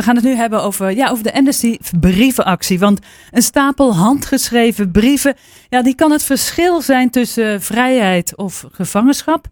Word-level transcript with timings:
We 0.00 0.06
gaan 0.06 0.16
het 0.16 0.24
nu 0.24 0.34
hebben 0.34 0.62
over, 0.62 0.90
ja, 0.90 1.08
over 1.08 1.24
de 1.24 1.34
Amnesty 1.34 1.78
brievenactie. 2.00 2.78
Want 2.78 3.00
een 3.30 3.42
stapel 3.42 3.96
handgeschreven 3.96 4.90
brieven, 4.90 5.34
ja, 5.68 5.82
die 5.82 5.94
kan 5.94 6.10
het 6.10 6.22
verschil 6.22 6.80
zijn 6.82 7.10
tussen 7.10 7.62
vrijheid 7.62 8.36
of 8.36 8.64
gevangenschap. 8.72 9.46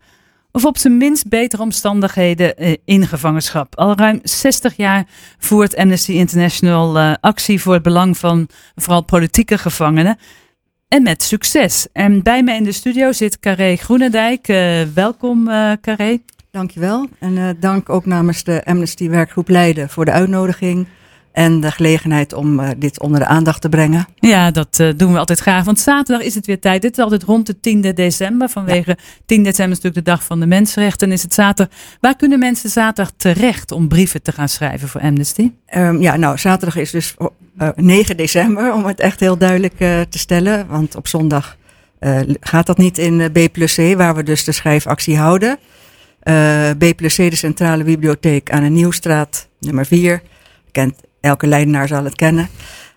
Of 0.53 0.65
op 0.65 0.79
zijn 0.79 0.97
minst 0.97 1.29
betere 1.29 1.63
omstandigheden 1.63 2.57
eh, 2.57 2.75
in 2.85 3.07
gevangenschap. 3.07 3.77
Al 3.77 3.97
ruim 3.97 4.21
60 4.23 4.77
jaar 4.77 5.07
voert 5.39 5.77
Amnesty 5.77 6.13
International 6.13 6.97
uh, 6.97 7.15
actie 7.21 7.61
voor 7.61 7.75
het 7.75 7.83
belang 7.83 8.19
van 8.19 8.49
vooral 8.75 9.05
politieke 9.05 9.59
gevangenen. 9.59 10.19
En 10.89 11.03
met 11.03 11.23
succes. 11.23 11.87
En 11.93 12.23
bij 12.23 12.43
mij 12.43 12.57
in 12.57 12.65
de 12.65 12.73
studio 12.73 13.13
zit 13.13 13.39
Carré 13.39 13.77
Groenendijk. 13.77 14.49
Uh, 14.49 14.83
welkom, 14.95 15.45
Carré. 15.81 16.21
Dankjewel. 16.59 17.09
En 17.19 17.33
uh, 17.33 17.49
dank 17.61 17.89
ook 17.89 18.07
namens 18.07 18.45
de 18.45 18.65
Amnesty 18.65 19.09
Werkgroep 19.09 19.49
Leiden 19.49 19.89
voor 19.89 20.05
de 20.05 20.11
uitnodiging. 20.11 20.87
En 21.33 21.61
de 21.61 21.71
gelegenheid 21.71 22.33
om 22.33 22.61
uh, 22.61 22.69
dit 22.77 23.01
onder 23.01 23.21
de 23.21 23.27
aandacht 23.27 23.61
te 23.61 23.69
brengen. 23.69 24.07
Ja, 24.15 24.51
dat 24.51 24.79
uh, 24.81 24.93
doen 24.97 25.13
we 25.13 25.19
altijd 25.19 25.39
graag. 25.39 25.65
Want 25.65 25.81
zaterdag 25.81 26.27
is 26.27 26.35
het 26.35 26.47
weer 26.47 26.61
tijd. 26.61 26.83
Dit 26.83 26.93
is 26.99 27.05
altijd 27.05 27.23
rond 27.23 27.47
de 27.47 27.77
10e 27.91 27.95
december. 27.95 28.49
Vanwege 28.49 28.91
ja. 28.91 29.05
10 29.27 29.43
december 29.43 29.77
is 29.77 29.83
natuurlijk 29.83 30.07
de 30.07 30.11
dag 30.11 30.25
van 30.25 30.41
de 30.41 30.47
mensenrechten. 30.47 31.07
En 31.07 31.13
is 31.13 31.23
het 31.23 31.35
zaterdag. 31.35 31.77
Waar 32.01 32.17
kunnen 32.17 32.39
mensen 32.39 32.71
zaterdag 32.71 33.15
terecht 33.17 33.73
om 33.73 33.89
brieven 33.89 34.23
te 34.23 34.33
gaan 34.33 34.49
schrijven 34.49 34.89
voor 34.89 35.01
Amnesty? 35.01 35.51
Um, 35.77 36.01
ja, 36.01 36.17
nou, 36.17 36.39
zaterdag 36.39 36.77
is 36.77 36.91
dus 36.91 37.15
uh, 37.59 37.69
9 37.75 38.17
december. 38.17 38.73
Om 38.73 38.85
het 38.85 39.01
echt 39.01 39.21
heel 39.21 39.39
duidelijk 39.39 39.77
te 40.09 40.19
stellen. 40.19 40.67
Want 40.67 40.97
op 40.97 41.09
zondag 41.09 41.57
gaat 42.41 42.67
dat 42.67 42.79
niet 42.79 42.99
in 42.99 43.33
B 43.33 43.53
plus 43.53 43.75
C, 43.75 43.97
waar 43.97 44.15
we 44.15 44.23
dus 44.23 44.45
de 44.45 44.53
schrijfactie 44.53 45.17
houden. 45.17 45.59
Uh, 46.29 46.71
B 46.79 46.97
plus 46.97 47.15
C, 47.15 47.17
de 47.17 47.37
Centrale 47.37 47.85
Bibliotheek 47.85 48.51
aan 48.51 48.63
de 48.63 48.69
Nieuwstraat, 48.69 49.49
nummer 49.61 49.87
4. 49.87 50.23
Kent, 50.73 50.95
elke 51.21 51.47
Leidenaar 51.47 51.89
zal 51.89 52.05
het 52.05 52.15
kennen. 52.15 52.49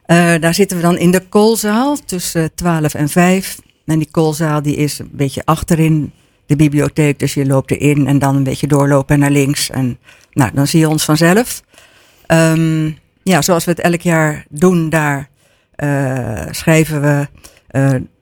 Uh, 0.08 0.34
daar 0.40 0.54
zitten 0.54 0.78
we 0.78 0.84
dan 0.84 0.98
in 0.98 1.12
de 1.12 1.28
koolzaal 1.30 1.98
tussen 2.06 2.56
12 2.56 2.94
en 2.94 3.10
5. 3.10 3.60
En 3.86 4.00
die 4.00 4.08
koolzaal 4.12 4.62
die 4.62 4.76
is 4.76 5.00
een 5.00 5.10
beetje 5.12 5.42
achterin 5.46 6.12
de 6.46 6.56
bibliotheek. 6.56 7.20
Dus 7.20 7.34
je 7.34 7.46
loopt 7.46 7.72
erin 7.72 8.08
en 8.08 8.20
dan 8.20 8.36
een 8.36 8.44
beetje 8.44 8.68
doorlopen 8.68 9.20
naar 9.20 9.32
links. 9.32 9.70
En 9.70 9.98
nou, 10.34 10.52
dan 10.54 10.68
zie 10.68 10.80
je 10.80 10.90
ons 10.90 11.04
vanzelf. 11.04 11.64
Um, 12.28 12.98
ja, 13.24 13.42
zoals 13.42 13.66
we 13.66 13.72
het 13.72 13.80
elk 13.80 14.02
jaar 14.02 14.46
doen, 14.50 14.90
daar 14.90 15.30
uh, 15.84 16.46
schrijven 16.50 17.02
we 17.02 17.28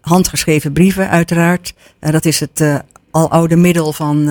handgeschreven 0.01 0.73
brieven 0.73 1.09
uiteraard. 1.09 1.73
dat 1.99 2.25
is 2.25 2.39
het 2.39 2.83
al 3.11 3.31
oude 3.31 3.55
middel 3.55 3.93
van 3.93 4.29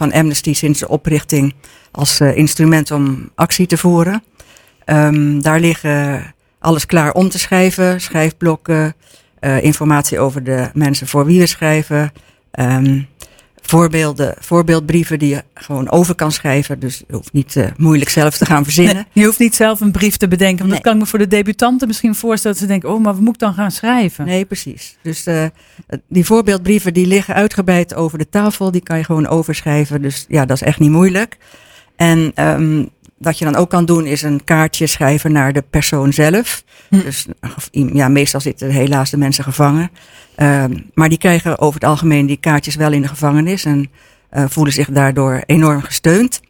van 0.00 0.12
Amnesty 0.12 0.54
sinds 0.54 0.78
de 0.78 0.88
oprichting 0.88 1.54
als 1.90 2.20
uh, 2.20 2.36
instrument 2.36 2.90
om 2.90 3.30
actie 3.34 3.66
te 3.66 3.76
voeren. 3.76 4.22
Um, 4.86 5.42
daar 5.42 5.60
liggen 5.60 6.34
alles 6.58 6.86
klaar 6.86 7.12
om 7.12 7.28
te 7.28 7.38
schrijven, 7.38 8.00
schrijfblokken, 8.00 8.94
uh, 9.40 9.62
informatie 9.62 10.18
over 10.18 10.44
de 10.44 10.70
mensen 10.72 11.06
voor 11.06 11.26
wie 11.26 11.40
we 11.40 11.46
schrijven. 11.46 12.12
Um, 12.60 13.06
voorbeelden, 13.70 14.34
voorbeeldbrieven 14.38 15.18
die 15.18 15.28
je 15.28 15.44
gewoon 15.54 15.90
over 15.90 16.14
kan 16.14 16.32
schrijven. 16.32 16.78
Dus 16.78 17.02
je 17.08 17.14
hoeft 17.14 17.32
niet 17.32 17.54
uh, 17.54 17.66
moeilijk 17.76 18.10
zelf 18.10 18.36
te 18.36 18.46
gaan 18.46 18.64
verzinnen. 18.64 18.94
Nee, 18.94 19.04
je 19.12 19.24
hoeft 19.24 19.38
niet 19.38 19.54
zelf 19.54 19.80
een 19.80 19.92
brief 19.92 20.16
te 20.16 20.28
bedenken. 20.28 20.58
Want 20.58 20.70
nee. 20.70 20.80
dat 20.80 20.86
kan 20.86 20.92
ik 20.92 21.00
me 21.00 21.06
voor 21.06 21.18
de 21.18 21.26
debutanten 21.26 21.86
misschien 21.88 22.14
voorstellen. 22.14 22.56
Dat 22.56 22.66
ze 22.66 22.72
denken, 22.72 22.90
oh, 22.90 23.02
maar 23.02 23.12
wat 23.12 23.22
moet 23.22 23.34
ik 23.34 23.40
dan 23.40 23.54
gaan 23.54 23.70
schrijven? 23.70 24.24
Nee, 24.24 24.44
precies. 24.44 24.96
Dus 25.02 25.26
uh, 25.26 25.44
die 26.08 26.24
voorbeeldbrieven 26.24 26.94
die 26.94 27.06
liggen 27.06 27.34
uitgebreid 27.34 27.94
over 27.94 28.18
de 28.18 28.28
tafel. 28.28 28.70
Die 28.70 28.82
kan 28.82 28.98
je 28.98 29.04
gewoon 29.04 29.26
overschrijven. 29.26 30.02
Dus 30.02 30.24
ja, 30.28 30.46
dat 30.46 30.56
is 30.56 30.62
echt 30.62 30.78
niet 30.78 30.90
moeilijk. 30.90 31.36
En 31.96 32.32
um, 32.44 32.88
wat 33.20 33.38
je 33.38 33.44
dan 33.44 33.56
ook 33.56 33.70
kan 33.70 33.84
doen 33.84 34.06
is 34.06 34.22
een 34.22 34.44
kaartje 34.44 34.86
schrijven 34.86 35.32
naar 35.32 35.52
de 35.52 35.64
persoon 35.70 36.12
zelf. 36.12 36.64
Hm. 36.88 37.00
Dus 37.00 37.26
ja, 37.70 38.08
meestal 38.08 38.40
zitten 38.40 38.70
helaas 38.70 39.10
de 39.10 39.16
mensen 39.16 39.44
gevangen. 39.44 39.90
Uh, 40.36 40.64
maar 40.94 41.08
die 41.08 41.18
krijgen 41.18 41.58
over 41.58 41.80
het 41.80 41.88
algemeen 41.88 42.26
die 42.26 42.36
kaartjes 42.36 42.74
wel 42.74 42.92
in 42.92 43.02
de 43.02 43.08
gevangenis 43.08 43.64
en 43.64 43.90
uh, 44.32 44.44
voelen 44.48 44.72
zich 44.72 44.90
daardoor 44.90 45.42
enorm 45.46 45.82
gesteund. 45.82 46.40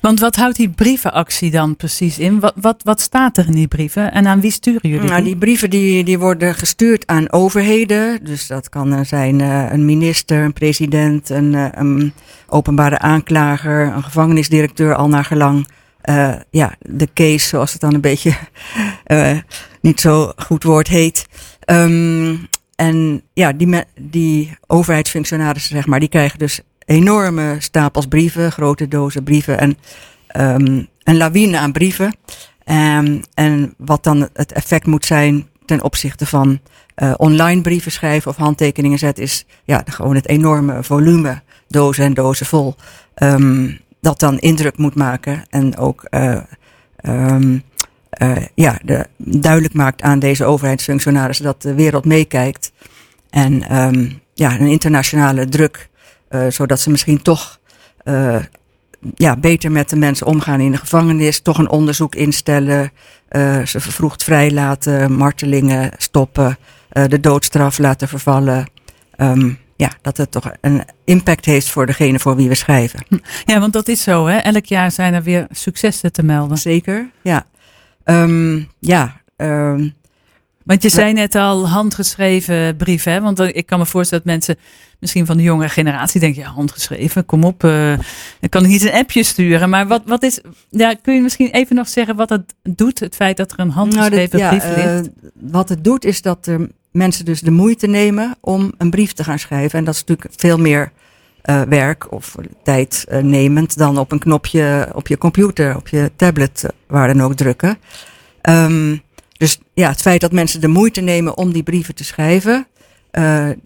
Want 0.00 0.20
wat 0.20 0.36
houdt 0.36 0.56
die 0.56 0.70
brievenactie 0.70 1.50
dan 1.50 1.76
precies 1.76 2.18
in? 2.18 2.40
Wat, 2.40 2.54
wat, 2.56 2.82
wat 2.82 3.00
staat 3.00 3.36
er 3.36 3.46
in 3.46 3.52
die 3.52 3.68
brieven 3.68 4.12
en 4.12 4.26
aan 4.26 4.40
wie 4.40 4.50
sturen 4.50 4.90
jullie? 4.90 5.08
Nou, 5.08 5.22
die 5.22 5.36
brieven 5.36 5.70
die, 5.70 6.04
die 6.04 6.18
worden 6.18 6.54
gestuurd 6.54 7.06
aan 7.06 7.32
overheden. 7.32 8.24
Dus 8.24 8.46
dat 8.46 8.68
kan 8.68 9.04
zijn 9.04 9.40
uh, 9.40 9.72
een 9.72 9.84
minister, 9.84 10.44
een 10.44 10.52
president, 10.52 11.30
een, 11.30 11.80
een 11.80 12.12
openbare 12.46 12.98
aanklager, 12.98 13.86
een 13.86 14.04
gevangenisdirecteur, 14.04 14.94
al 14.94 15.08
naar 15.08 15.24
gelang 15.24 15.66
uh, 16.08 16.34
ja, 16.50 16.74
de 16.80 17.08
case, 17.14 17.46
zoals 17.46 17.72
het 17.72 17.80
dan 17.80 17.94
een 17.94 18.00
beetje 18.00 18.36
uh, 19.06 19.38
niet 19.80 20.00
zo 20.00 20.32
goed 20.36 20.62
woord 20.62 20.88
heet. 20.88 21.26
Um, 21.66 22.48
en 22.76 23.22
ja, 23.32 23.52
die, 23.52 23.84
die 24.00 24.58
overheidsfunctionarissen, 24.66 25.76
zeg 25.76 25.86
maar, 25.86 26.00
die 26.00 26.08
krijgen 26.08 26.38
dus 26.38 26.60
enorme 26.84 27.56
stapels 27.58 28.06
brieven, 28.06 28.52
grote 28.52 28.88
dozen 28.88 29.22
brieven 29.22 29.58
en 29.58 29.76
um, 30.36 30.88
een 31.02 31.16
lawine 31.16 31.58
aan 31.58 31.72
brieven. 31.72 32.16
Um, 32.64 33.22
en 33.34 33.74
wat 33.78 34.04
dan 34.04 34.28
het 34.32 34.52
effect 34.52 34.86
moet 34.86 35.06
zijn 35.06 35.48
ten 35.64 35.82
opzichte 35.82 36.26
van 36.26 36.60
uh, 36.96 37.14
online 37.16 37.60
brieven 37.60 37.92
schrijven 37.92 38.30
of 38.30 38.36
handtekeningen 38.36 38.98
zetten, 38.98 39.24
is 39.24 39.46
ja, 39.64 39.82
gewoon 39.84 40.14
het 40.14 40.28
enorme 40.28 40.82
volume, 40.82 41.42
dozen 41.68 42.04
en 42.04 42.14
dozen 42.14 42.46
vol. 42.46 42.74
Um, 43.22 43.78
dat 44.06 44.20
dan 44.20 44.38
indruk 44.38 44.76
moet 44.76 44.94
maken 44.94 45.44
en 45.50 45.76
ook 45.76 46.06
uh, 46.10 46.38
um, 47.08 47.62
uh, 48.22 48.36
ja, 48.54 48.78
de, 48.84 49.06
duidelijk 49.16 49.74
maakt 49.74 50.02
aan 50.02 50.18
deze 50.18 50.44
overheidsfunctionarissen 50.44 51.44
dat 51.44 51.62
de 51.62 51.74
wereld 51.74 52.04
meekijkt. 52.04 52.72
En 53.30 53.76
um, 53.76 54.20
ja, 54.34 54.60
een 54.60 54.66
internationale 54.66 55.48
druk, 55.48 55.88
uh, 56.30 56.46
zodat 56.48 56.80
ze 56.80 56.90
misschien 56.90 57.22
toch 57.22 57.60
ja, 59.14 59.36
beter 59.36 59.72
met 59.72 59.88
de 59.90 59.96
mensen 59.96 60.26
omgaan 60.26 60.60
in 60.60 60.70
de 60.70 60.78
gevangenis, 60.78 61.40
toch 61.40 61.58
een 61.58 61.70
onderzoek 61.70 62.14
instellen, 62.14 62.92
ze 63.64 63.80
vervroegd 63.80 64.24
vrijlaten, 64.24 65.12
martelingen 65.12 65.90
stoppen, 65.96 66.58
de 66.88 67.20
doodstraf 67.20 67.78
laten 67.78 68.08
vervallen. 68.08 68.66
Um, 69.16 69.58
ja, 69.76 69.92
dat 70.02 70.16
het 70.16 70.30
toch 70.30 70.50
een 70.60 70.82
impact 71.04 71.44
heeft 71.44 71.68
voor 71.68 71.86
degene 71.86 72.18
voor 72.18 72.36
wie 72.36 72.48
we 72.48 72.54
schrijven. 72.54 73.00
Ja, 73.44 73.60
want 73.60 73.72
dat 73.72 73.88
is 73.88 74.02
zo, 74.02 74.26
hè? 74.26 74.36
Elk 74.36 74.64
jaar 74.64 74.90
zijn 74.90 75.14
er 75.14 75.22
weer 75.22 75.46
successen 75.50 76.12
te 76.12 76.22
melden. 76.22 76.58
Zeker, 76.58 77.10
ja. 77.22 77.46
Um, 78.04 78.68
ja. 78.78 79.20
Um, 79.36 79.94
want 80.64 80.82
je 80.82 80.88
zei 80.88 81.12
net 81.12 81.34
al 81.34 81.68
handgeschreven 81.68 82.76
brieven, 82.76 83.12
hè? 83.12 83.20
Want 83.20 83.40
ik 83.40 83.66
kan 83.66 83.78
me 83.78 83.86
voorstellen 83.86 84.24
dat 84.24 84.32
mensen 84.32 84.56
misschien 84.98 85.26
van 85.26 85.36
de 85.36 85.42
jonge 85.42 85.68
generatie 85.68 86.20
denken, 86.20 86.42
ja, 86.42 86.48
handgeschreven, 86.48 87.26
kom 87.26 87.44
op, 87.44 87.64
uh, 87.64 87.92
ik 88.40 88.50
kan 88.50 88.66
niet 88.66 88.82
een 88.82 88.92
appje 88.92 89.22
sturen. 89.22 89.70
Maar 89.70 89.86
wat, 89.86 90.02
wat 90.06 90.22
is, 90.22 90.40
ja, 90.70 90.94
kun 91.02 91.14
je 91.14 91.20
misschien 91.20 91.50
even 91.50 91.76
nog 91.76 91.88
zeggen 91.88 92.16
wat 92.16 92.28
het 92.28 92.54
doet, 92.62 93.00
het 93.00 93.14
feit 93.14 93.36
dat 93.36 93.52
er 93.52 93.60
een 93.60 93.70
handgeschreven 93.70 94.38
nou, 94.38 94.50
dat, 94.50 94.60
brief 94.60 94.76
ja, 94.76 94.94
ligt? 94.94 95.06
Uh, 95.06 95.12
wat 95.50 95.68
het 95.68 95.84
doet 95.84 96.04
is 96.04 96.22
dat 96.22 96.46
er 96.46 96.68
mensen 96.96 97.24
dus 97.24 97.40
de 97.40 97.50
moeite 97.50 97.86
nemen 97.86 98.36
om 98.40 98.72
een 98.78 98.90
brief 98.90 99.12
te 99.12 99.24
gaan 99.24 99.38
schrijven. 99.38 99.78
En 99.78 99.84
dat 99.84 99.94
is 99.94 100.04
natuurlijk 100.04 100.40
veel 100.40 100.58
meer 100.58 100.92
uh, 101.44 101.62
werk 101.62 102.12
of 102.12 102.34
tijd 102.62 103.06
uh, 103.08 103.18
nemend 103.18 103.78
dan 103.78 103.98
op 103.98 104.12
een 104.12 104.18
knopje 104.18 104.88
op 104.92 105.06
je 105.08 105.18
computer, 105.18 105.76
op 105.76 105.88
je 105.88 106.10
tablet, 106.16 106.62
uh, 106.64 106.70
waar 106.86 107.08
dan 107.08 107.22
ook 107.22 107.34
drukken. 107.34 107.78
Um, 108.42 109.02
dus 109.32 109.60
ja, 109.74 109.88
het 109.88 110.00
feit 110.00 110.20
dat 110.20 110.32
mensen 110.32 110.60
de 110.60 110.68
moeite 110.68 111.00
nemen 111.00 111.36
om 111.36 111.52
die 111.52 111.62
brieven 111.62 111.94
te 111.94 112.04
schrijven, 112.04 112.66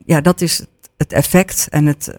ja, 0.06 0.20
dat 0.22 0.40
is 0.40 0.64
het 0.96 1.12
effect 1.12 1.66
en 1.70 1.86
het 1.86 2.14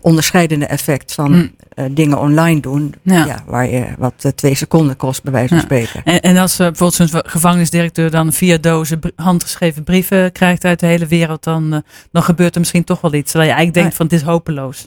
onderscheidende 0.00 0.66
effect 0.66 1.12
van 1.12 1.32
mm. 1.32 1.50
Uh, 1.74 1.84
dingen 1.90 2.18
online 2.18 2.60
doen. 2.60 2.94
Ja. 3.02 3.24
ja. 3.24 3.42
waar 3.46 3.70
je 3.70 3.86
wat 3.98 4.14
uh, 4.26 4.32
twee 4.32 4.54
seconden 4.54 4.96
kost, 4.96 5.22
bij 5.22 5.32
wijze 5.32 5.48
van 5.48 5.56
ja. 5.56 5.62
spreken. 5.62 6.02
En, 6.04 6.20
en 6.20 6.36
als 6.36 6.56
bijvoorbeeld 6.56 7.10
zo'n 7.10 7.22
gevangenisdirecteur 7.26 8.10
dan 8.10 8.32
vier 8.32 8.60
dozen 8.60 9.00
handgeschreven 9.16 9.84
brieven 9.84 10.32
krijgt 10.32 10.64
uit 10.64 10.80
de 10.80 10.86
hele 10.86 11.06
wereld, 11.06 11.44
dan, 11.44 11.82
dan 12.12 12.22
gebeurt 12.22 12.54
er 12.54 12.60
misschien 12.60 12.84
toch 12.84 13.00
wel 13.00 13.14
iets. 13.14 13.30
Terwijl 13.30 13.50
je 13.50 13.56
eigenlijk 13.56 13.82
denkt 13.82 13.96
van 13.96 14.06
het 14.06 14.14
is 14.14 14.22
hopeloos. 14.22 14.86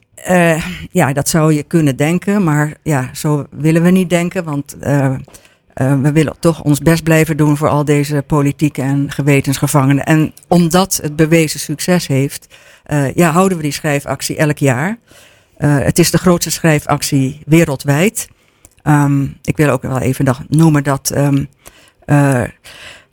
ja, 0.92 1.14
dat 1.14 1.30
zou 1.30 1.54
je 1.54 1.64
kunnen 1.64 1.96
denken, 1.96 2.44
maar 2.44 2.74
ja, 2.84 3.10
zo 3.14 3.46
willen 3.50 3.84
we 3.84 3.90
niet 3.90 4.10
denken. 4.10 4.44
Want 4.44 4.76
uh, 5.76 6.02
we 6.02 6.12
willen 6.12 6.36
toch 6.40 6.62
ons 6.64 6.80
best 6.80 7.04
blijven 7.04 7.38
doen 7.38 7.58
voor 7.58 7.70
al 7.70 7.86
deze 7.86 8.24
politieke 8.28 8.82
en 8.82 9.12
gewetensgevangenen. 9.12 10.04
En 10.04 10.34
omdat 10.48 11.00
het 11.02 11.16
bewezen 11.16 11.60
succes 11.60 12.08
heeft, 12.08 12.48
uh, 12.88 13.14
ja, 13.14 13.32
houden 13.32 13.58
we 13.58 13.64
die 13.64 13.72
schrijfactie 13.72 14.36
elk 14.38 14.58
jaar. 14.58 14.98
Uh, 15.58 15.78
het 15.80 16.00
is 16.00 16.12
de 16.12 16.18
grootste 16.18 16.52
schrijfactie 16.52 17.42
wereldwijd. 17.46 18.28
Um, 18.84 19.38
ik 19.42 19.58
wil 19.58 19.70
ook 19.70 19.82
wel 19.82 20.00
even 20.00 20.26
nog 20.26 20.44
noemen 20.50 20.84
dat 20.84 21.12
um, 21.16 21.50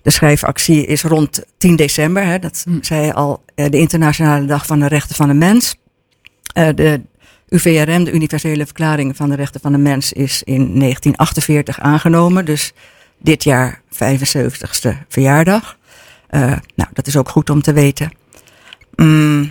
de 0.03 0.11
schrijfactie 0.11 0.87
is 0.87 1.03
rond 1.03 1.44
10 1.59 1.77
december. 1.77 2.25
Hè, 2.25 2.39
dat 2.39 2.62
hm. 2.65 2.79
zei 2.81 3.11
al, 3.11 3.44
de 3.55 3.79
internationale 3.79 4.47
dag 4.47 4.67
van 4.67 4.81
de 4.81 4.89
rechten 4.89 5.17
van 5.17 5.29
de 5.29 5.35
mens. 5.35 5.77
de 6.53 7.00
UVRM, 7.49 8.05
de 8.05 8.12
Universele 8.12 8.65
Verklaring 8.65 9.17
van 9.17 9.29
de 9.29 9.37
Rechten 9.37 9.61
van 9.61 9.73
de 9.73 9.79
Mens, 9.79 10.12
is 10.12 10.43
in 10.43 10.56
1948 10.56 11.81
aangenomen. 11.81 12.45
Dus 12.45 12.73
dit 13.19 13.45
jaar 13.45 13.81
75ste 13.95 14.91
verjaardag. 15.09 15.77
Nou, 16.75 16.91
dat 16.93 17.06
is 17.06 17.17
ook 17.17 17.29
goed 17.29 17.50
om 17.50 17.62
te 17.62 17.73
weten. 17.73 18.12
Mm, 18.97 19.50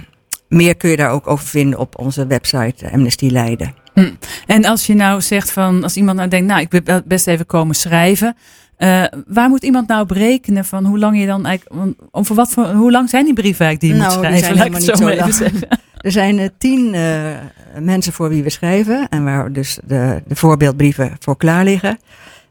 meer 0.51 0.75
kun 0.75 0.89
je 0.89 0.97
daar 0.97 1.11
ook 1.11 1.27
over 1.27 1.47
vinden 1.47 1.79
op 1.79 1.99
onze 1.99 2.27
website 2.27 2.91
Amnesty 2.91 3.27
Leiden. 3.27 3.73
Hm. 3.93 4.11
En 4.45 4.65
als 4.65 4.85
je 4.85 4.93
nou 4.93 5.21
zegt 5.21 5.51
van, 5.51 5.83
als 5.83 5.95
iemand 5.95 6.17
nou 6.17 6.29
denkt, 6.29 6.47
nou, 6.47 6.61
ik 6.61 6.71
wil 6.71 7.01
best 7.05 7.27
even 7.27 7.45
komen 7.45 7.75
schrijven. 7.75 8.35
Uh, 8.77 9.03
waar 9.27 9.49
moet 9.49 9.63
iemand 9.63 9.87
nou 9.87 10.05
berekenen 10.05 10.65
van 10.65 10.85
hoe 10.85 10.99
lang 10.99 11.19
je 11.19 11.25
dan 11.25 11.45
eigenlijk, 11.45 11.95
om 12.11 12.25
voor 12.25 12.35
wat 12.35 12.49
voor, 12.49 12.65
hoe 12.65 12.91
lang 12.91 13.09
zijn 13.09 13.25
die 13.25 13.33
brieven 13.33 13.65
eigenlijk 13.65 13.93
die 13.93 14.03
je 14.03 14.09
nou, 14.09 14.27
moet 14.27 14.37
schrijven? 14.39 14.57
Laat 14.57 14.65
ik 14.65 14.73
het 14.73 14.97
zo, 14.97 15.07
even 15.07 15.33
zeggen. 15.33 15.67
Er 16.01 16.11
zijn 16.11 16.37
uh, 16.37 16.45
tien 16.57 16.93
uh, 16.93 17.31
mensen 17.79 18.13
voor 18.13 18.29
wie 18.29 18.43
we 18.43 18.49
schrijven 18.49 19.09
en 19.09 19.23
waar 19.23 19.53
dus 19.53 19.79
de, 19.85 20.21
de 20.27 20.35
voorbeeldbrieven 20.35 21.15
voor 21.19 21.37
klaar 21.37 21.63
liggen. 21.63 21.99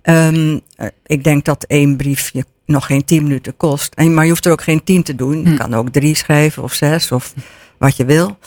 Um, 0.03 0.61
ik 1.07 1.25
denk 1.25 1.45
dat 1.45 1.65
één 1.65 1.97
brief 1.97 2.31
je 2.33 2.45
nog 2.67 2.87
geen 2.87 3.05
tien 3.05 3.23
minuten 3.23 3.57
kost. 3.57 3.95
En, 3.95 4.15
maar 4.15 4.25
je 4.25 4.31
hoeft 4.31 4.47
er 4.47 4.53
ook 4.53 4.63
geen 4.63 4.85
tien 4.85 5.03
te 5.03 5.15
doen. 5.15 5.43
Je 5.43 5.49
hm. 5.49 5.57
kan 5.57 5.75
ook 5.75 5.89
drie 5.89 6.15
schrijven 6.15 6.63
of 6.63 6.73
zes 6.73 7.13
of 7.13 7.35
wat 7.81 7.97
je 7.97 8.05
wil. 8.05 8.39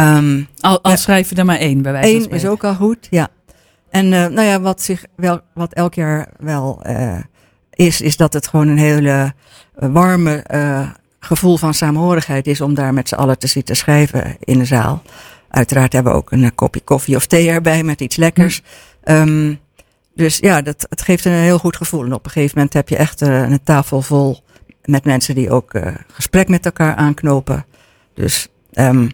Um, 0.00 0.48
al, 0.60 0.82
al 0.82 0.96
schrijf 0.96 1.30
je 1.30 1.34
er 1.34 1.44
maar 1.44 1.58
één 1.58 1.82
bij 1.82 1.92
wijze 1.92 2.20
van 2.20 2.30
Eén 2.30 2.36
is 2.36 2.46
ook 2.46 2.64
al 2.64 2.74
goed, 2.74 3.06
ja. 3.10 3.28
En 3.90 4.04
uh, 4.04 4.10
nou 4.10 4.42
ja, 4.42 4.60
wat, 4.60 4.82
zich 4.82 5.04
wel, 5.16 5.40
wat 5.54 5.72
elk 5.72 5.94
jaar 5.94 6.28
wel 6.38 6.80
uh, 6.86 7.18
is, 7.70 8.00
is 8.00 8.16
dat 8.16 8.32
het 8.32 8.46
gewoon 8.46 8.68
een 8.68 8.78
hele 8.78 9.34
uh, 9.78 9.88
warme 9.92 10.44
gevoel 11.20 11.56
van 11.56 11.74
saamhorigheid 11.74 12.46
is 12.46 12.60
om 12.60 12.74
daar 12.74 12.94
met 12.94 13.08
z'n 13.08 13.14
allen 13.14 13.38
te 13.38 13.46
zitten 13.46 13.76
schrijven 13.76 14.36
in 14.40 14.58
de 14.58 14.64
zaal. 14.64 15.02
Uiteraard 15.48 15.92
hebben 15.92 16.12
we 16.12 16.18
ook 16.18 16.32
een 16.32 16.54
kopje 16.54 16.80
koffie 16.80 17.16
of 17.16 17.26
thee 17.26 17.48
erbij 17.48 17.82
met 17.82 18.00
iets 18.00 18.16
lekkers. 18.16 18.62
Hm. 19.04 19.12
Um, 19.12 19.60
dus 20.14 20.38
ja, 20.38 20.62
dat, 20.62 20.86
het 20.88 21.02
geeft 21.02 21.24
een 21.24 21.32
heel 21.32 21.58
goed 21.58 21.76
gevoel. 21.76 22.04
En 22.04 22.12
op 22.12 22.24
een 22.24 22.30
gegeven 22.30 22.56
moment 22.56 22.74
heb 22.74 22.88
je 22.88 22.96
echt 22.96 23.20
een 23.20 23.62
tafel 23.64 24.02
vol 24.02 24.42
met 24.84 25.04
mensen 25.04 25.34
die 25.34 25.50
ook 25.50 25.80
gesprek 26.12 26.48
met 26.48 26.64
elkaar 26.64 26.94
aanknopen. 26.94 27.66
Dus 28.14 28.48
um, 28.80 29.10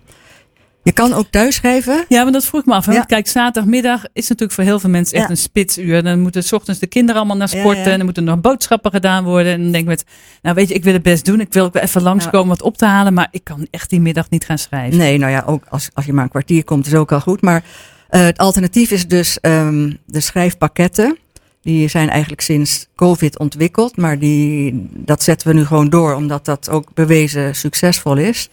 je 0.84 0.93
kan 0.93 1.12
ook 1.12 1.26
thuis 1.31 1.55
schrijven. 1.55 2.05
Ja, 2.08 2.22
maar 2.22 2.32
dat 2.32 2.44
vroeg 2.44 2.61
ik 2.61 2.66
me 2.66 2.75
af. 2.75 2.87
Want 2.87 3.06
kijk, 3.06 3.28
zaterdagmiddag 3.28 4.05
is 4.12 4.28
natuurlijk 4.28 4.52
voor 4.52 4.64
heel 4.64 4.81
veel 4.81 4.90
mensen 4.90 5.19
echt 5.19 5.31
een 5.31 5.37
spitsuur. 5.37 6.02
Dan 6.02 6.20
moeten 6.20 6.44
s 6.44 6.52
ochtends 6.52 6.81
de 6.81 6.87
kinderen 6.87 7.16
allemaal 7.16 7.37
naar 7.37 7.49
sporten. 7.49 7.84
En 7.84 7.96
dan 7.96 8.05
moeten 8.05 8.25
nog 8.25 8.40
boodschappen 8.40 8.90
gedaan 8.90 9.25
worden. 9.25 9.52
En 9.52 9.62
dan 9.62 9.72
denk 9.72 9.82
ik 9.82 9.88
met, 9.88 10.05
nou 10.43 10.55
weet 10.55 10.69
je, 10.69 10.75
ik 10.75 10.84
wil 10.84 10.93
het 10.93 11.02
best 11.02 11.25
doen. 11.25 11.40
Ik 11.40 11.52
wil 11.52 11.64
ook 11.64 11.72
wel 11.72 11.82
even 11.82 12.02
langskomen 12.02 12.49
wat 12.49 12.62
op 12.62 12.76
te 12.76 12.84
halen. 12.84 13.14
Maar 13.14 13.28
ik 13.31 13.44
kan 13.44 13.66
echt 13.70 13.90
die 13.90 14.00
middag 14.00 14.31
niet 14.31 14.44
gaan 14.44 14.58
schrijven. 14.58 14.99
Nee, 14.99 15.19
nou 15.19 15.32
ja, 15.32 15.43
ook 15.46 15.64
als, 15.69 15.88
als 15.93 16.05
je 16.05 16.12
maar 16.12 16.25
een 16.25 16.31
kwartier 16.31 16.64
komt 16.64 16.87
is 16.87 16.94
ook 16.94 17.12
al 17.12 17.20
goed. 17.20 17.43
Maar 17.43 17.64
uh, 18.10 18.25
het 18.25 18.38
alternatief 18.38 18.90
is 18.90 19.08
dus 19.08 19.38
um, 19.43 19.99
de 20.06 20.20
schrijfpakketten. 20.20 21.19
Die 21.62 21.88
zijn 21.88 22.08
eigenlijk 22.08 22.40
sinds 22.40 22.87
COVID 22.94 23.38
ontwikkeld. 23.38 23.96
Maar 23.96 24.19
die, 24.19 24.88
dat 24.90 25.22
zetten 25.22 25.49
we 25.49 25.55
nu 25.55 25.64
gewoon 25.64 25.88
door. 25.88 26.14
Omdat 26.14 26.44
dat 26.44 26.69
ook 26.70 26.94
bewezen 26.94 27.55
succesvol 27.55 28.17
is. 28.17 28.49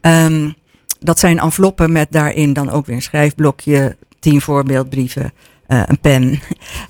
Um, 0.00 0.54
dat 1.00 1.18
zijn 1.18 1.38
enveloppen 1.38 1.92
met 1.92 2.06
daarin 2.10 2.52
dan 2.52 2.70
ook 2.70 2.86
weer 2.86 2.96
een 2.96 3.02
schrijfblokje, 3.02 3.96
tien 4.18 4.40
voorbeeldbrieven, 4.40 5.32
uh, 5.68 5.82
een 5.86 6.00
pen 6.00 6.40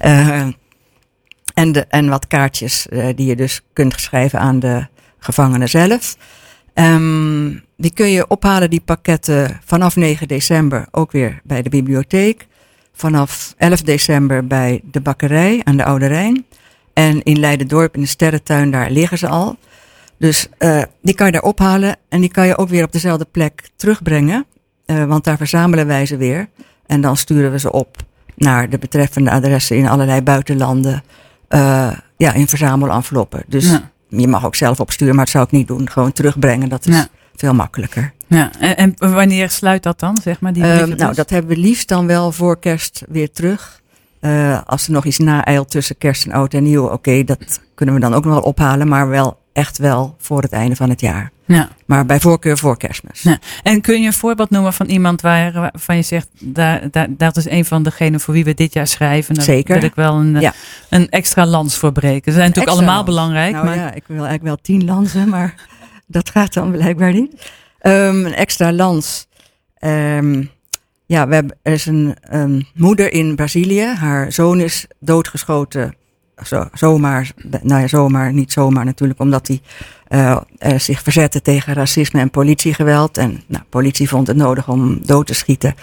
uh, 0.05 0.41
en, 1.55 1.91
en 1.91 2.08
wat 2.08 2.26
kaartjes 2.26 2.87
uh, 2.91 3.06
die 3.14 3.26
je 3.26 3.37
dus 3.37 3.62
kunt 3.73 4.00
schrijven 4.00 4.38
aan 4.38 4.58
de 4.58 4.87
gevangenen 5.19 5.69
zelf. 5.69 6.17
Um, 6.75 7.64
die 7.76 7.93
kun 7.93 8.11
je 8.11 8.29
ophalen, 8.29 8.70
die 8.70 8.81
pakketten, 8.81 9.61
vanaf 9.64 9.97
9 9.97 10.29
december 10.29 10.87
ook 10.91 11.12
weer 11.12 11.41
bij 11.44 11.62
de 11.62 11.69
bibliotheek. 11.69 12.47
Vanaf 12.93 13.55
11 13.56 13.82
december 13.82 14.47
bij 14.47 14.81
de 14.85 15.00
bakkerij 15.00 15.61
aan 15.64 15.76
de 15.76 15.85
Oude 15.85 16.06
Rijn. 16.06 16.47
En 16.93 17.23
in 17.23 17.38
Leiden-dorp 17.38 17.94
in 17.94 18.00
de 18.00 18.06
Sterrentuin, 18.06 18.70
daar 18.70 18.91
liggen 18.91 19.19
ze 19.19 19.29
al. 19.29 19.56
Dus 20.18 20.48
uh, 20.58 20.82
die 21.02 21.14
kan 21.14 21.26
je 21.26 21.32
daar 21.32 21.42
ophalen 21.42 21.96
en 22.08 22.20
die 22.20 22.30
kan 22.30 22.46
je 22.46 22.56
ook 22.56 22.68
weer 22.68 22.84
op 22.84 22.92
dezelfde 22.92 23.26
plek 23.30 23.68
terugbrengen. 23.76 24.46
Uh, 24.86 25.04
want 25.04 25.24
daar 25.24 25.36
verzamelen 25.36 25.86
wij 25.86 26.06
ze 26.06 26.16
weer. 26.16 26.48
En 26.86 27.00
dan 27.00 27.16
sturen 27.16 27.50
we 27.50 27.58
ze 27.58 27.72
op 27.72 27.96
naar 28.34 28.70
de 28.70 28.78
betreffende 28.78 29.30
adressen 29.30 29.76
in 29.76 29.88
allerlei 29.88 30.20
buitenlanden. 30.22 31.02
Uh, 31.48 31.92
ja, 32.16 32.32
in 32.32 32.48
verzamelenveloppen. 32.48 33.44
Dus 33.46 33.70
ja. 33.70 33.90
je 34.08 34.28
mag 34.28 34.46
ook 34.46 34.54
zelf 34.54 34.80
opsturen, 34.80 35.14
maar 35.14 35.24
dat 35.24 35.32
zou 35.32 35.44
ik 35.44 35.50
niet 35.50 35.68
doen. 35.68 35.90
Gewoon 35.90 36.12
terugbrengen, 36.12 36.69
dat 36.69 36.86
is 36.86 36.94
ja. 36.94 37.08
veel 37.34 37.54
makkelijker. 37.54 38.12
Ja, 38.26 38.50
en, 38.58 38.76
en, 38.76 38.94
wanneer 38.98 39.50
sluit 39.50 39.82
dat 39.82 40.00
dan, 40.00 40.16
zeg 40.22 40.40
maar? 40.40 40.52
Die 40.52 40.62
nou, 40.62 40.94
dus? 40.94 41.16
dat 41.16 41.30
hebben 41.30 41.50
we 41.50 41.60
liefst 41.60 41.88
dan 41.88 42.06
wel 42.06 42.32
voor 42.32 42.58
kerst 42.58 43.02
weer 43.08 43.30
terug. 43.30 43.80
als 44.66 44.86
er 44.86 44.92
nog 44.92 45.04
iets 45.04 45.19
naeilt 45.19 45.70
tussen 45.70 45.98
kerst 45.98 46.26
en 46.26 46.32
oud 46.32 46.54
en 46.54 46.62
nieuw, 46.62 46.84
oké, 46.84 46.92
okay, 46.92 47.24
dat 47.24 47.60
kunnen 47.74 47.94
we 47.94 48.00
dan 48.00 48.14
ook 48.14 48.24
nog 48.24 48.32
wel 48.32 48.42
ophalen. 48.42 48.88
Maar 48.88 49.08
wel 49.08 49.38
echt 49.56 49.79
wel 49.79 50.14
voor 50.19 50.43
het 50.43 50.53
einde 50.53 50.76
van 50.76 50.91
het 50.91 51.00
jaar. 51.00 51.31
Ja. 51.44 51.69
Maar 51.87 52.06
bij 52.06 52.20
voorkeur 52.20 52.58
voor 52.58 52.76
kerstmis. 52.76 53.23
Ja. 53.23 53.38
En 53.62 53.81
kun 53.81 54.00
je 54.00 54.06
een 54.06 54.12
voorbeeld 54.12 54.50
noemen 54.50 54.73
van 54.73 54.87
iemand 54.87 55.20
waar, 55.20 55.53
waarvan 55.53 55.97
je 55.97 56.03
zegt, 56.03 56.29
daar, 56.38 56.91
daar, 56.91 57.06
dat 57.11 57.37
is 57.37 57.49
een 57.49 57.64
van 57.64 57.82
degenen 57.82 58.20
voor 58.20 58.35
wie 58.35 58.44
we 58.44 58.55
dit 58.55 58.73
jaar 58.73 58.87
schrijven. 58.87 59.35
Daar 59.35 59.44
Zeker. 59.44 59.75
wil 59.75 59.85
ik 59.85 59.94
wel 59.94 60.14
een, 60.14 60.41
ja. 60.41 60.53
een 60.88 61.08
extra 61.08 61.47
lans 61.47 61.76
voor 61.76 61.93
breken. 61.93 62.32
Ze 62.32 62.38
zijn 62.38 62.49
natuurlijk 62.49 62.76
allemaal 62.76 63.05
belangrijk. 63.05 63.53
Nou 63.53 63.64
maar... 63.64 63.76
ja, 63.76 63.93
ik 63.93 64.05
wil 64.06 64.17
eigenlijk 64.17 64.43
wel 64.44 64.56
tien 64.56 64.85
lansen, 64.85 65.29
maar 65.29 65.55
dat 66.06 66.31
gaat 66.31 66.53
dan 66.53 66.70
blijkbaar 66.70 67.12
niet. 67.12 67.50
Um, 67.82 68.26
een 68.26 68.35
extra 68.35 68.73
lans. 68.73 69.26
Um, 69.81 70.50
ja, 71.06 71.29
we 71.29 71.35
hebben, 71.35 71.58
er 71.62 71.73
is 71.73 71.87
een 71.87 72.17
um, 72.32 72.67
moeder 72.75 73.12
in 73.12 73.37
Brazilië. 73.37 73.85
Haar 73.85 74.32
zoon 74.32 74.61
is 74.61 74.87
doodgeschoten 75.00 75.94
zo, 76.44 76.68
zomaar, 76.72 77.30
nou 77.62 77.80
ja, 77.80 77.86
zomaar, 77.86 78.32
niet 78.32 78.52
zomaar 78.52 78.84
natuurlijk, 78.84 79.20
omdat 79.20 79.46
hij 79.46 79.60
uh, 80.08 80.38
zich 80.78 81.02
verzette 81.02 81.42
tegen 81.42 81.74
racisme 81.74 82.20
en 82.20 82.30
politiegeweld. 82.30 83.18
En 83.18 83.42
nou, 83.46 83.64
politie 83.68 84.08
vond 84.08 84.26
het 84.26 84.36
nodig 84.36 84.68
om 84.68 85.06
dood 85.06 85.26
te 85.26 85.34
schieten. 85.34 85.74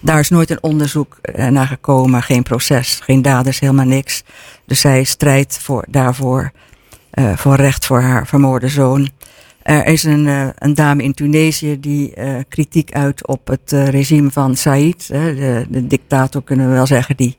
Daar 0.00 0.18
is 0.18 0.28
nooit 0.28 0.50
een 0.50 0.62
onderzoek 0.62 1.18
uh, 1.22 1.46
naar 1.46 1.66
gekomen, 1.66 2.22
geen 2.22 2.42
proces, 2.42 3.00
geen 3.02 3.22
daders, 3.22 3.60
helemaal 3.60 3.86
niks. 3.86 4.24
Dus 4.66 4.80
zij 4.80 5.04
strijdt 5.04 5.58
voor, 5.58 5.84
daarvoor, 5.88 6.52
uh, 7.14 7.36
voor 7.36 7.56
recht 7.56 7.86
voor 7.86 8.00
haar 8.00 8.26
vermoorde 8.26 8.68
zoon. 8.68 9.08
Er 9.62 9.86
is 9.86 10.02
een, 10.02 10.52
een 10.58 10.74
dame 10.74 11.02
in 11.02 11.14
Tunesië 11.14 11.80
die 11.80 12.14
kritiek 12.48 12.92
uit 12.92 13.26
op 13.26 13.46
het 13.46 13.72
regime 13.72 14.30
van 14.30 14.56
Said, 14.56 15.06
de, 15.08 15.66
de 15.68 15.86
dictator 15.86 16.42
kunnen 16.42 16.68
we 16.68 16.72
wel 16.72 16.86
zeggen, 16.86 17.16
die 17.16 17.38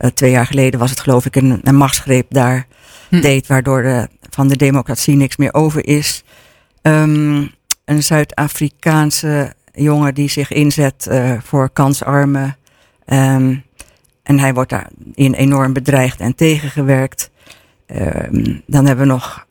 uh, 0.00 0.10
twee 0.10 0.30
jaar 0.30 0.46
geleden 0.46 0.80
was 0.80 0.90
het 0.90 1.00
geloof 1.00 1.26
ik 1.26 1.36
een, 1.36 1.60
een 1.62 1.76
machtsgreep 1.76 2.26
daar 2.30 2.66
hm. 3.08 3.20
deed, 3.20 3.46
waardoor 3.46 3.82
de, 3.82 4.08
van 4.30 4.48
de 4.48 4.56
democratie 4.56 5.16
niks 5.16 5.36
meer 5.36 5.54
over 5.54 5.86
is. 5.86 6.24
Um, 6.82 7.50
een 7.84 8.02
Zuid-Afrikaanse 8.02 9.54
jongen 9.72 10.14
die 10.14 10.30
zich 10.30 10.52
inzet 10.52 11.06
uh, 11.10 11.32
voor 11.42 11.70
kansarmen. 11.70 12.56
Um, 13.06 13.62
en 14.22 14.38
hij 14.38 14.54
wordt 14.54 14.70
daarin 14.70 15.34
enorm 15.34 15.72
bedreigd 15.72 16.20
en 16.20 16.34
tegengewerkt. 16.34 17.30
Um, 17.86 18.62
dan 18.66 18.86
hebben 18.86 19.06
we 19.06 19.12
nog 19.12 19.46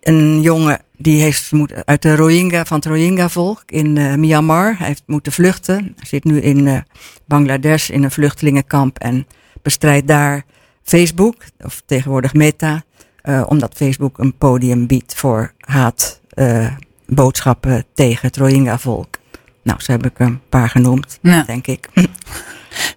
een 0.00 0.40
jongen 0.40 0.80
die 0.96 1.22
heeft 1.22 1.52
uit 1.84 2.02
de 2.02 2.16
Rohingya, 2.16 2.64
van 2.64 2.76
het 2.76 2.86
Rohingya-volk 2.86 3.62
in 3.66 3.96
uh, 3.96 4.14
Myanmar. 4.14 4.74
Hij 4.78 4.86
heeft 4.86 5.02
moeten 5.06 5.32
vluchten. 5.32 5.74
Hij 5.74 6.06
zit 6.06 6.24
nu 6.24 6.40
in 6.40 6.66
uh, 6.66 6.78
Bangladesh 7.26 7.90
in 7.90 8.04
een 8.04 8.10
vluchtelingenkamp 8.10 8.98
en 8.98 9.26
bestrijdt 9.62 10.08
daar 10.08 10.44
Facebook, 10.82 11.36
of 11.60 11.82
tegenwoordig 11.86 12.34
Meta, 12.34 12.82
uh, 13.22 13.44
omdat 13.46 13.74
Facebook 13.74 14.18
een 14.18 14.36
podium 14.38 14.86
biedt 14.86 15.14
voor 15.14 15.52
haat, 15.58 16.20
uh, 16.34 16.72
boodschappen 17.06 17.84
tegen 17.94 18.26
het 18.26 18.36
Rohingya-volk. 18.36 19.18
Nou, 19.62 19.80
zo 19.80 19.92
heb 19.92 20.06
ik 20.06 20.18
een 20.18 20.40
paar 20.48 20.68
genoemd, 20.68 21.18
ja. 21.22 21.42
denk 21.42 21.66
ik. 21.66 21.88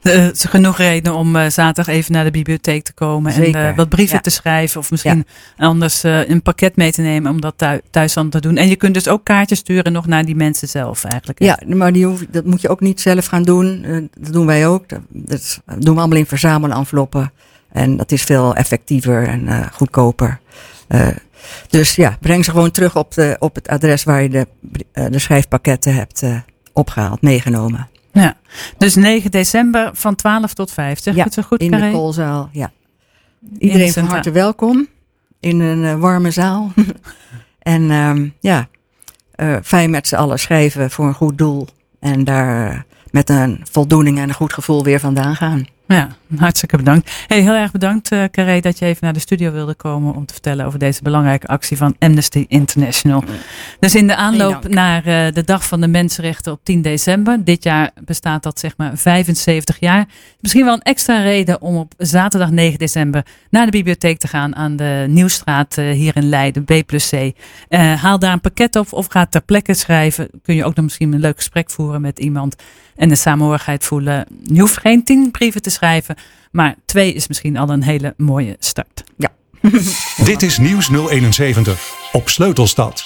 Uh, 0.03 0.27
genoeg 0.33 0.77
reden 0.77 1.13
om 1.13 1.35
uh, 1.35 1.49
zaterdag 1.49 1.95
even 1.95 2.11
naar 2.11 2.23
de 2.23 2.31
bibliotheek 2.31 2.83
te 2.83 2.93
komen 2.93 3.33
Zeker. 3.33 3.61
en 3.61 3.69
uh, 3.71 3.75
wat 3.75 3.89
brieven 3.89 4.15
ja. 4.15 4.21
te 4.21 4.29
schrijven. 4.29 4.79
Of 4.79 4.91
misschien 4.91 5.25
anders 5.57 6.03
een 6.03 6.41
pakket 6.41 6.75
mee 6.75 6.91
te 6.91 7.01
nemen 7.01 7.31
om 7.31 7.41
dat 7.41 7.65
thuis, 7.91 8.17
aan 8.17 8.29
te 8.29 8.39
doen. 8.39 8.57
En 8.57 8.67
je 8.67 8.75
kunt 8.75 8.93
dus 8.93 9.07
ook 9.07 9.23
kaartjes 9.23 9.59
sturen 9.59 9.91
nog 9.91 10.07
naar 10.07 10.25
die 10.25 10.35
mensen 10.35 10.67
zelf 10.67 11.03
eigenlijk. 11.03 11.39
Ja, 11.39 11.59
maar 11.65 11.93
die 11.93 12.05
hoef, 12.05 12.25
dat 12.29 12.45
moet 12.45 12.61
je 12.61 12.69
ook 12.69 12.79
niet 12.79 13.01
zelf 13.01 13.25
gaan 13.25 13.43
doen. 13.43 13.81
dat 14.19 14.33
doen 14.33 14.45
wij 14.45 14.67
ook. 14.67 14.85
Dat, 15.09 15.61
doen 15.65 15.93
we 15.93 15.99
allemaal 15.99 16.17
in 16.17 16.25
verzamelenveloppen. 16.25 17.31
En 17.71 17.97
dat 17.97 18.11
is 18.11 18.23
veel 18.23 18.55
effectiever 18.55 19.27
en 19.27 19.69
goedkoper. 19.71 20.39
dus 21.69 21.95
ja, 21.95 22.17
breng 22.19 22.45
ze 22.45 22.51
gewoon 22.51 22.71
terug 22.71 22.95
op, 22.95 23.13
de, 23.13 23.35
op 23.39 23.55
het 23.55 23.67
adres 23.67 24.03
waar 24.03 24.21
je 24.21 24.29
de, 24.29 24.47
de 25.09 25.19
schrijfpakketten 25.19 25.95
hebt 25.95 26.23
opgehaald, 26.73 27.21
meegenomen. 27.21 27.89
Ja, 28.13 28.37
dus 28.77 28.95
9 28.95 29.31
december 29.31 29.89
van 29.93 30.15
12 30.15 30.53
tot 30.53 30.71
5. 30.71 30.99
Zeg 31.01 31.15
ja, 31.15 31.23
het 31.23 31.33
zo 31.33 31.41
goed, 31.41 31.59
in 31.59 31.71
Carré? 31.71 31.85
de 31.85 31.91
koolzaal, 31.91 32.49
ja. 32.51 32.71
Iedereen 33.57 33.91
van 33.91 34.03
harte 34.03 34.31
welkom 34.31 34.87
in 35.39 35.59
een 35.59 35.83
uh, 35.83 35.99
warme 35.99 36.31
zaal. 36.31 36.71
en 37.59 37.81
uh, 37.81 38.29
ja, 38.39 38.67
uh, 39.35 39.57
fijn 39.63 39.89
met 39.89 40.07
z'n 40.07 40.15
allen 40.15 40.39
schrijven 40.39 40.91
voor 40.91 41.07
een 41.07 41.13
goed 41.13 41.37
doel. 41.37 41.67
En 41.99 42.23
daar 42.23 42.73
uh, 42.73 42.79
met 43.11 43.29
een 43.29 43.61
voldoening 43.71 44.17
en 44.17 44.29
een 44.29 44.35
goed 44.35 44.53
gevoel 44.53 44.83
weer 44.83 44.99
vandaan 44.99 45.35
gaan. 45.35 45.65
Ja, 45.91 46.09
hartstikke 46.37 46.77
bedankt. 46.77 47.11
Hey, 47.27 47.41
heel 47.41 47.53
erg 47.53 47.71
bedankt, 47.71 48.11
uh, 48.11 48.23
Carré, 48.31 48.59
dat 48.59 48.79
je 48.79 48.85
even 48.85 48.99
naar 49.03 49.13
de 49.13 49.19
studio 49.19 49.51
wilde 49.51 49.73
komen 49.73 50.15
om 50.15 50.25
te 50.25 50.33
vertellen 50.33 50.65
over 50.65 50.79
deze 50.79 51.01
belangrijke 51.01 51.47
actie 51.47 51.77
van 51.77 51.95
Amnesty 51.99 52.45
International. 52.47 53.23
Dus 53.79 53.95
in 53.95 54.07
de 54.07 54.15
aanloop 54.15 54.67
naar 54.67 55.07
uh, 55.07 55.33
de 55.33 55.43
Dag 55.45 55.65
van 55.67 55.81
de 55.81 55.87
Mensenrechten 55.87 56.51
op 56.51 56.59
10 56.63 56.81
december, 56.81 57.43
dit 57.43 57.63
jaar 57.63 57.91
bestaat 58.05 58.43
dat 58.43 58.59
zeg 58.59 58.77
maar 58.77 58.97
75 58.97 59.79
jaar. 59.79 60.05
Misschien 60.39 60.65
wel 60.65 60.73
een 60.73 60.81
extra 60.81 61.21
reden 61.21 61.61
om 61.61 61.75
op 61.75 61.93
zaterdag 61.97 62.49
9 62.49 62.79
december 62.79 63.25
naar 63.49 63.65
de 63.65 63.71
bibliotheek 63.71 64.17
te 64.17 64.27
gaan 64.27 64.55
aan 64.55 64.75
de 64.75 65.05
Nieuwstraat 65.09 65.77
uh, 65.77 65.91
hier 65.91 66.15
in 66.15 66.29
Leiden, 66.29 66.63
B 66.63 66.73
plus 66.85 67.09
C. 67.09 67.31
haal 67.75 68.19
daar 68.19 68.33
een 68.33 68.41
pakket 68.41 68.75
op 68.75 68.93
of 68.93 69.07
ga 69.09 69.25
ter 69.25 69.41
plekke 69.41 69.73
schrijven. 69.73 70.29
Kun 70.43 70.55
je 70.55 70.65
ook 70.65 70.75
nog 70.75 70.85
misschien 70.85 71.13
een 71.13 71.19
leuk 71.19 71.37
gesprek 71.37 71.69
voeren 71.71 72.01
met 72.01 72.19
iemand 72.19 72.55
en 72.95 73.09
de 73.09 73.15
samenhorigheid 73.15 73.85
voelen. 73.85 74.25
Je 74.43 74.59
hoeft 74.59 74.77
geen 74.77 75.03
tien 75.03 75.31
brieven 75.31 75.61
te 75.61 75.69
schrijven, 75.81 76.15
maar 76.51 76.75
twee 76.85 77.13
is 77.13 77.27
misschien 77.27 77.57
al 77.57 77.69
een 77.69 77.83
hele 77.83 78.13
mooie 78.17 78.55
start. 78.59 79.03
Ja. 79.17 79.29
Dit 80.31 80.41
is 80.41 80.57
Nieuws 80.57 80.89
071 80.89 82.09
op 82.11 82.29
Sleutelstad. 82.29 82.99